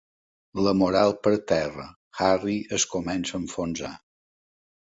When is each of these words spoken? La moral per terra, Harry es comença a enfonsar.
La 0.67 0.71
moral 0.77 1.13
per 1.27 1.33
terra, 1.51 1.85
Harry 2.29 2.57
es 2.81 2.89
comença 2.97 3.39
a 3.39 3.41
enfonsar. 3.45 3.95